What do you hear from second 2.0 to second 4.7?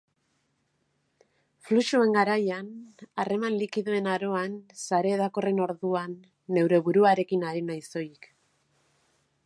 garaian, harreman likidoen aroan,